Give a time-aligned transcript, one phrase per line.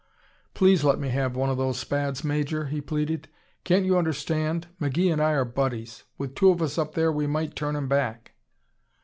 [0.55, 3.27] "Please let me have one of those Spads, Major," he pleaded.
[3.63, 6.05] "Can't you understand McGee and I are buddies.
[6.17, 8.31] With two of us up there we might turn 'em back."